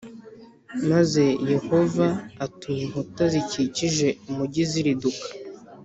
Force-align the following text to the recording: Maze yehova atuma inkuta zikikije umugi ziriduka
Maze 0.89 1.25
yehova 1.51 2.07
atuma 2.45 2.79
inkuta 2.85 3.23
zikikije 3.33 4.07
umugi 4.29 4.63
ziriduka 4.71 5.25